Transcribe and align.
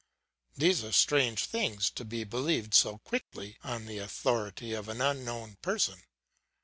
These 0.55 0.83
are 0.83 0.91
strange 0.91 1.45
things 1.45 1.91
to 1.91 2.03
be 2.03 2.23
believed 2.23 2.73
so 2.73 2.97
quickly 2.97 3.59
on 3.63 3.85
the 3.85 3.99
authority 3.99 4.73
of 4.73 4.89
an 4.89 4.99
unknown 4.99 5.57
person. 5.61 6.01